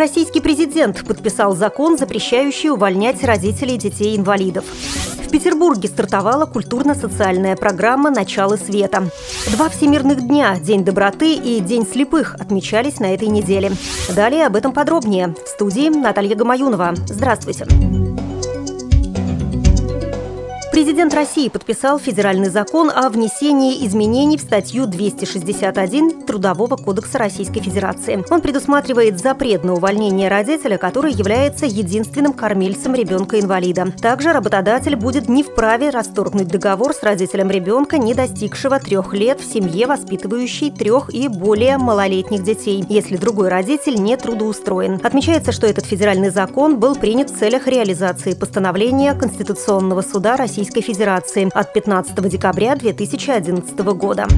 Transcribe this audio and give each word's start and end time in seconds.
Российский 0.00 0.40
президент 0.40 1.06
подписал 1.06 1.54
закон, 1.54 1.98
запрещающий 1.98 2.70
увольнять 2.70 3.22
родителей 3.22 3.76
детей-инвалидов. 3.76 4.64
В 4.64 5.28
Петербурге 5.28 5.88
стартовала 5.88 6.46
культурно-социальная 6.46 7.54
программа 7.54 8.08
«Начало 8.08 8.56
света». 8.56 9.10
Два 9.52 9.68
всемирных 9.68 10.26
дня– 10.26 10.58
День 10.62 10.86
доброты 10.86 11.34
и 11.34 11.60
День 11.60 11.86
слепых– 11.86 12.34
отмечались 12.40 12.98
на 12.98 13.12
этой 13.12 13.28
неделе. 13.28 13.72
Далее 14.16 14.46
об 14.46 14.56
этом 14.56 14.72
подробнее. 14.72 15.34
В 15.44 15.46
студии 15.46 15.90
Наталья 15.90 16.34
Гамаюнова. 16.34 16.94
Здравствуйте. 17.06 17.66
Президент 20.80 21.12
России 21.12 21.50
подписал 21.50 21.98
федеральный 21.98 22.48
закон 22.48 22.90
о 22.90 23.10
внесении 23.10 23.86
изменений 23.86 24.38
в 24.38 24.40
статью 24.40 24.86
261 24.86 26.22
Трудового 26.22 26.76
кодекса 26.76 27.18
Российской 27.18 27.60
Федерации. 27.60 28.24
Он 28.30 28.40
предусматривает 28.40 29.20
запрет 29.20 29.62
на 29.62 29.74
увольнение 29.74 30.30
родителя, 30.30 30.78
который 30.78 31.12
является 31.12 31.66
единственным 31.66 32.32
кормильцем 32.32 32.94
ребенка-инвалида. 32.94 33.92
Также 34.00 34.32
работодатель 34.32 34.96
будет 34.96 35.28
не 35.28 35.42
вправе 35.42 35.90
расторгнуть 35.90 36.48
договор 36.48 36.94
с 36.94 37.02
родителем 37.02 37.50
ребенка, 37.50 37.98
не 37.98 38.14
достигшего 38.14 38.80
трех 38.80 39.12
лет 39.12 39.38
в 39.38 39.52
семье, 39.52 39.86
воспитывающей 39.86 40.70
трех 40.70 41.12
и 41.12 41.28
более 41.28 41.76
малолетних 41.76 42.42
детей, 42.42 42.82
если 42.88 43.18
другой 43.18 43.50
родитель 43.50 43.96
не 43.96 44.16
трудоустроен. 44.16 44.98
Отмечается, 45.04 45.52
что 45.52 45.66
этот 45.66 45.84
федеральный 45.84 46.30
закон 46.30 46.80
был 46.80 46.94
принят 46.94 47.28
в 47.28 47.38
целях 47.38 47.66
реализации 47.66 48.32
постановления 48.32 49.12
Конституционного 49.12 50.00
суда 50.00 50.38
России 50.38 50.69
Российской 50.70 50.92
Федерации 50.92 51.50
от 51.52 51.72
15 51.72 52.28
декабря 52.28 52.76
2011 52.76 53.76
года. 53.80 54.28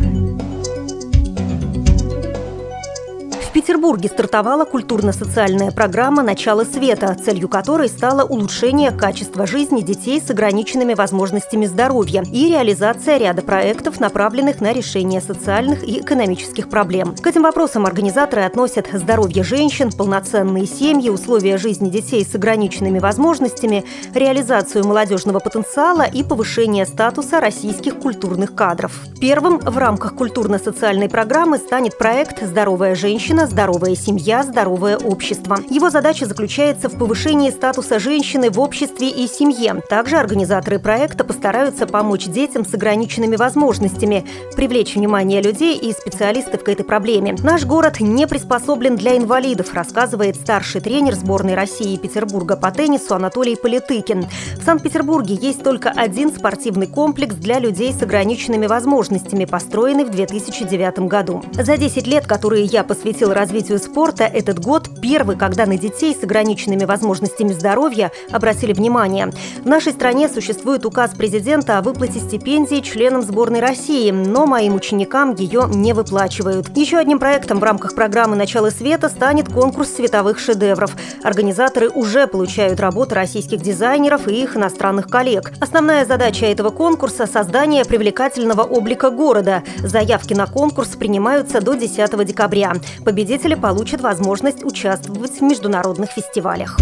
Петербурге 3.62 4.08
стартовала 4.08 4.64
культурно-социальная 4.64 5.70
программа 5.70 6.24
«Начало 6.24 6.64
света», 6.64 7.14
целью 7.14 7.48
которой 7.48 7.88
стало 7.88 8.24
улучшение 8.24 8.90
качества 8.90 9.46
жизни 9.46 9.82
детей 9.82 10.20
с 10.20 10.28
ограниченными 10.30 10.94
возможностями 10.94 11.66
здоровья 11.66 12.24
и 12.32 12.48
реализация 12.48 13.18
ряда 13.18 13.42
проектов, 13.42 14.00
направленных 14.00 14.60
на 14.60 14.72
решение 14.72 15.20
социальных 15.20 15.84
и 15.84 16.00
экономических 16.00 16.68
проблем. 16.68 17.14
К 17.14 17.24
этим 17.28 17.44
вопросам 17.44 17.86
организаторы 17.86 18.42
относят 18.42 18.88
здоровье 18.92 19.44
женщин, 19.44 19.92
полноценные 19.92 20.66
семьи, 20.66 21.08
условия 21.08 21.56
жизни 21.56 21.88
детей 21.88 22.26
с 22.26 22.34
ограниченными 22.34 22.98
возможностями, 22.98 23.84
реализацию 24.12 24.84
молодежного 24.84 25.38
потенциала 25.38 26.02
и 26.02 26.24
повышение 26.24 26.84
статуса 26.84 27.38
российских 27.38 28.00
культурных 28.00 28.56
кадров. 28.56 29.02
Первым 29.20 29.58
в 29.58 29.78
рамках 29.78 30.16
культурно-социальной 30.16 31.08
программы 31.08 31.58
станет 31.58 31.96
проект 31.96 32.42
«Здоровая 32.42 32.96
женщина. 32.96 33.46
Здоровая 33.52 33.94
семья, 33.96 34.44
здоровое 34.44 34.96
общество. 34.96 35.58
Его 35.68 35.90
задача 35.90 36.24
заключается 36.24 36.88
в 36.88 36.96
повышении 36.96 37.50
статуса 37.50 37.98
женщины 37.98 38.50
в 38.50 38.58
обществе 38.58 39.10
и 39.10 39.28
семье. 39.28 39.82
Также 39.90 40.16
организаторы 40.16 40.78
проекта 40.78 41.22
постараются 41.22 41.86
помочь 41.86 42.24
детям 42.24 42.64
с 42.64 42.72
ограниченными 42.72 43.36
возможностями, 43.36 44.24
привлечь 44.56 44.94
внимание 44.94 45.42
людей 45.42 45.76
и 45.76 45.92
специалистов 45.92 46.64
к 46.64 46.68
этой 46.70 46.86
проблеме. 46.86 47.36
Наш 47.42 47.66
город 47.66 48.00
не 48.00 48.26
приспособлен 48.26 48.96
для 48.96 49.18
инвалидов, 49.18 49.74
рассказывает 49.74 50.36
старший 50.36 50.80
тренер 50.80 51.14
сборной 51.14 51.54
России 51.54 51.92
и 51.92 51.98
Петербурга 51.98 52.56
по 52.56 52.70
теннису 52.70 53.14
Анатолий 53.14 53.56
Политыкин. 53.56 54.24
В 54.62 54.64
Санкт-Петербурге 54.64 55.34
есть 55.34 55.62
только 55.62 55.90
один 55.90 56.32
спортивный 56.32 56.86
комплекс 56.86 57.34
для 57.34 57.58
людей 57.58 57.92
с 57.92 58.00
ограниченными 58.00 58.66
возможностями, 58.66 59.44
построенный 59.44 60.04
в 60.04 60.10
2009 60.10 61.00
году. 61.00 61.44
За 61.52 61.76
10 61.76 62.06
лет, 62.06 62.26
которые 62.26 62.64
я 62.64 62.82
посвятил 62.82 63.34
развитию 63.42 63.80
спорта 63.80 64.22
этот 64.22 64.60
год 64.60 64.88
первый, 65.02 65.36
когда 65.36 65.66
на 65.66 65.76
детей 65.76 66.14
с 66.14 66.22
ограниченными 66.22 66.84
возможностями 66.84 67.52
здоровья 67.52 68.12
обратили 68.30 68.72
внимание. 68.72 69.32
В 69.64 69.66
нашей 69.66 69.92
стране 69.92 70.28
существует 70.28 70.86
указ 70.86 71.10
президента 71.10 71.76
о 71.76 71.82
выплате 71.82 72.20
стипендий 72.20 72.82
членам 72.82 73.22
сборной 73.22 73.58
России, 73.58 74.12
но 74.12 74.46
моим 74.46 74.76
ученикам 74.76 75.34
ее 75.34 75.64
не 75.68 75.92
выплачивают. 75.92 76.68
Еще 76.76 76.98
одним 76.98 77.18
проектом 77.18 77.58
в 77.58 77.64
рамках 77.64 77.96
программы 77.96 78.36
«Начало 78.36 78.70
света» 78.70 79.08
станет 79.08 79.52
конкурс 79.52 79.88
световых 79.90 80.38
шедевров. 80.38 80.96
Организаторы 81.24 81.88
уже 81.88 82.28
получают 82.28 82.78
работы 82.78 83.16
российских 83.16 83.60
дизайнеров 83.60 84.28
и 84.28 84.40
их 84.40 84.56
иностранных 84.56 85.08
коллег. 85.08 85.52
Основная 85.60 86.06
задача 86.06 86.46
этого 86.46 86.70
конкурса– 86.70 87.26
создание 87.32 87.84
привлекательного 87.84 88.62
облика 88.62 89.10
города. 89.10 89.64
Заявки 89.82 90.32
на 90.32 90.46
конкурс 90.46 90.90
принимаются 90.90 91.60
до 91.60 91.74
10 91.74 92.24
декабря. 92.24 92.74
Победитель 93.04 93.31
победители 93.32 93.54
получат 93.54 94.02
возможность 94.02 94.62
участвовать 94.62 95.40
в 95.40 95.42
международных 95.42 96.10
фестивалях. 96.10 96.78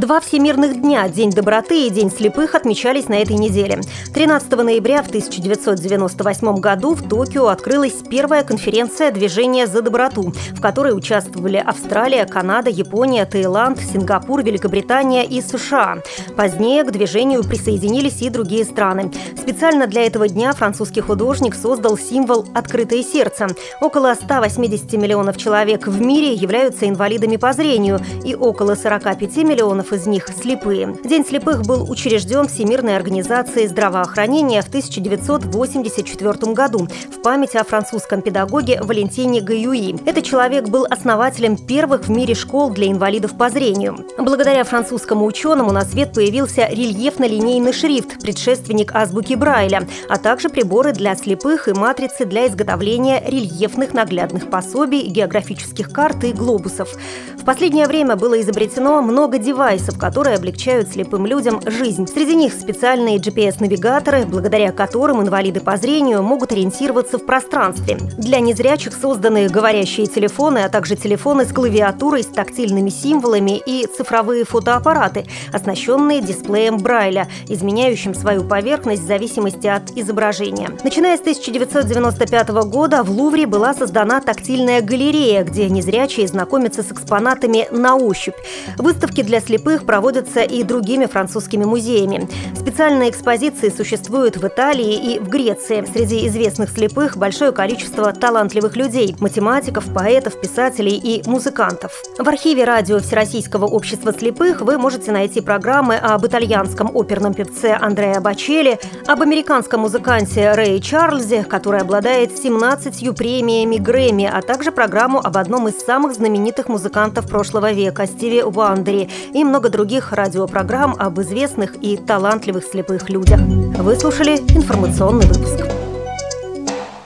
Два 0.00 0.18
всемирных 0.18 0.80
дня– 0.80 1.06
День 1.10 1.30
доброты 1.30 1.86
и 1.86 1.90
День 1.90 2.10
слепых– 2.10 2.54
отмечались 2.54 3.08
на 3.08 3.16
этой 3.16 3.36
неделе. 3.36 3.82
13 4.14 4.50
ноября 4.50 5.02
в 5.02 5.08
1998 5.08 6.56
году 6.56 6.94
в 6.94 7.06
Токио 7.06 7.48
открылась 7.48 7.96
первая 8.08 8.42
конференция 8.42 9.10
«Движение 9.10 9.66
за 9.66 9.82
доброту», 9.82 10.32
в 10.52 10.60
которой 10.62 10.96
участвовали 10.96 11.58
Австралия, 11.58 12.24
Канада, 12.24 12.70
Япония, 12.70 13.26
Таиланд, 13.26 13.78
Сингапур, 13.78 14.42
Великобритания 14.42 15.26
и 15.26 15.42
США. 15.42 15.98
Позднее 16.34 16.82
к 16.84 16.92
движению 16.92 17.44
присоединились 17.44 18.22
и 18.22 18.30
другие 18.30 18.64
страны. 18.64 19.12
Специально 19.38 19.86
для 19.86 20.06
этого 20.06 20.28
дня 20.28 20.54
французский 20.54 21.02
художник 21.02 21.54
создал 21.54 21.98
символ 21.98 22.46
«Открытое 22.54 23.02
сердце». 23.02 23.48
Около 23.82 24.14
180 24.14 24.94
миллионов 24.94 25.36
человек 25.36 25.86
в 25.86 26.00
мире 26.00 26.32
являются 26.32 26.88
инвалидами 26.88 27.36
по 27.36 27.52
зрению, 27.52 28.00
и 28.24 28.34
около 28.34 28.76
45 28.76 29.36
миллионов 29.44 29.89
из 29.92 30.06
них 30.06 30.28
слепые. 30.28 30.96
День 31.04 31.24
слепых 31.24 31.62
был 31.62 31.90
учрежден 31.90 32.48
Всемирной 32.48 32.96
организацией 32.96 33.66
здравоохранения 33.66 34.62
в 34.62 34.68
1984 34.68 36.52
году 36.52 36.88
в 37.12 37.22
память 37.22 37.56
о 37.56 37.64
французском 37.64 38.22
педагоге 38.22 38.80
Валентине 38.82 39.40
Гаюи. 39.40 39.96
Этот 40.06 40.24
человек 40.24 40.68
был 40.68 40.86
основателем 40.88 41.56
первых 41.56 42.04
в 42.06 42.10
мире 42.10 42.34
школ 42.34 42.70
для 42.70 42.90
инвалидов 42.90 43.36
по 43.36 43.50
зрению. 43.50 44.06
Благодаря 44.18 44.64
французскому 44.64 45.26
ученому 45.26 45.72
на 45.72 45.84
свет 45.84 46.12
появился 46.12 46.68
рельефно-линейный 46.70 47.72
шрифт, 47.72 48.20
предшественник 48.20 48.94
азбуки 48.94 49.34
Брайля, 49.34 49.86
а 50.08 50.18
также 50.18 50.48
приборы 50.48 50.92
для 50.92 51.16
слепых 51.16 51.68
и 51.68 51.72
матрицы 51.72 52.24
для 52.24 52.46
изготовления 52.46 53.22
рельефных 53.26 53.94
наглядных 53.94 54.50
пособий, 54.50 55.06
географических 55.06 55.90
карт 55.90 56.24
и 56.24 56.32
глобусов. 56.32 56.94
В 57.36 57.44
последнее 57.44 57.86
время 57.86 58.16
было 58.16 58.40
изобретено 58.40 59.00
много 59.02 59.38
девайсов, 59.38 59.79
девайсов, 59.80 59.98
которые 59.98 60.36
облегчают 60.36 60.88
слепым 60.88 61.26
людям 61.26 61.60
жизнь. 61.66 62.06
Среди 62.06 62.34
них 62.34 62.52
специальные 62.52 63.18
GPS-навигаторы, 63.18 64.26
благодаря 64.26 64.72
которым 64.72 65.22
инвалиды 65.22 65.60
по 65.60 65.76
зрению 65.76 66.22
могут 66.22 66.52
ориентироваться 66.52 67.18
в 67.18 67.26
пространстве. 67.26 67.96
Для 68.18 68.40
незрячих 68.40 68.92
созданы 68.94 69.48
говорящие 69.48 70.06
телефоны, 70.06 70.58
а 70.58 70.68
также 70.68 70.96
телефоны 70.96 71.44
с 71.44 71.52
клавиатурой, 71.52 72.22
с 72.22 72.26
тактильными 72.26 72.90
символами 72.90 73.60
и 73.64 73.86
цифровые 73.86 74.44
фотоаппараты, 74.44 75.26
оснащенные 75.52 76.20
дисплеем 76.20 76.78
Брайля, 76.78 77.28
изменяющим 77.48 78.14
свою 78.14 78.44
поверхность 78.44 79.02
в 79.02 79.06
зависимости 79.06 79.66
от 79.66 79.90
изображения. 79.96 80.70
Начиная 80.84 81.16
с 81.16 81.20
1995 81.20 82.48
года 82.66 83.02
в 83.02 83.10
Лувре 83.10 83.46
была 83.46 83.74
создана 83.74 84.20
тактильная 84.20 84.82
галерея, 84.82 85.44
где 85.44 85.68
незрячие 85.68 86.28
знакомятся 86.28 86.82
с 86.82 86.92
экспонатами 86.92 87.66
на 87.70 87.96
ощупь. 87.96 88.34
Выставки 88.76 89.22
для 89.22 89.40
слепых 89.40 89.69
слепых 89.70 89.86
проводятся 89.86 90.40
и 90.40 90.62
другими 90.62 91.06
французскими 91.06 91.64
музеями. 91.64 92.28
Специальные 92.58 93.10
экспозиции 93.10 93.68
существуют 93.68 94.36
в 94.36 94.46
Италии 94.46 95.14
и 95.14 95.18
в 95.18 95.28
Греции. 95.28 95.84
Среди 95.92 96.26
известных 96.26 96.70
слепых 96.70 97.16
большое 97.16 97.52
количество 97.52 98.12
талантливых 98.12 98.76
людей– 98.76 99.14
математиков, 99.20 99.84
поэтов, 99.94 100.40
писателей 100.40 100.96
и 100.96 101.22
музыкантов. 101.28 101.92
В 102.18 102.28
архиве 102.28 102.64
радио 102.64 102.98
Всероссийского 102.98 103.66
общества 103.66 104.12
слепых 104.12 104.60
вы 104.60 104.76
можете 104.78 105.12
найти 105.12 105.40
программы 105.40 105.96
об 105.96 106.26
итальянском 106.26 106.90
оперном 106.94 107.34
певце 107.34 107.78
Андреа 107.80 108.20
Бачелли, 108.20 108.78
об 109.06 109.22
американском 109.22 109.82
музыканте 109.82 110.52
Рэе 110.52 110.80
Чарльзе, 110.80 111.44
который 111.44 111.80
обладает 111.80 112.36
17 112.36 113.14
премиями 113.16 113.76
Грэмми, 113.76 114.30
а 114.32 114.42
также 114.42 114.72
программу 114.72 115.20
об 115.20 115.36
одном 115.36 115.68
из 115.68 115.78
самых 115.78 116.14
знаменитых 116.14 116.68
музыкантов 116.68 117.28
прошлого 117.28 117.70
века– 117.72 118.06
Стиве 118.08 118.44
Уандере 118.44 119.08
и 119.32 119.44
много 119.60 119.68
других 119.68 120.12
радиопрограмм 120.12 120.96
об 120.98 121.20
известных 121.20 121.76
и 121.84 121.98
талантливых 121.98 122.64
слепых 122.64 123.10
людях. 123.10 123.40
Вы 123.40 123.94
слушали 123.94 124.38
информационный 124.38 125.26
выпуск. 125.26 125.79